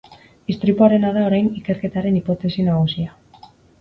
Istripuarena 0.53 1.11
da 1.17 1.25
orain 1.31 1.49
ikerketaren 1.61 2.17
hipotesi 2.21 2.67
nagusia. 2.71 3.15